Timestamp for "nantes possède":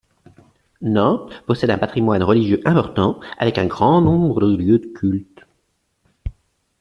0.81-1.69